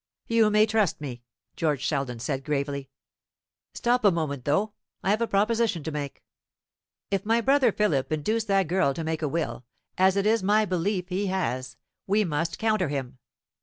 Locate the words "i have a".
5.03-5.27